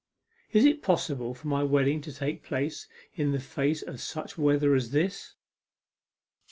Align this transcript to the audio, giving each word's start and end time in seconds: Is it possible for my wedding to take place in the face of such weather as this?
Is 0.51 0.65
it 0.65 0.81
possible 0.81 1.35
for 1.35 1.47
my 1.47 1.61
wedding 1.61 2.01
to 2.01 2.11
take 2.11 2.41
place 2.41 2.87
in 3.13 3.33
the 3.33 3.39
face 3.39 3.83
of 3.83 4.01
such 4.01 4.35
weather 4.35 4.73
as 4.73 4.89
this? 4.89 5.35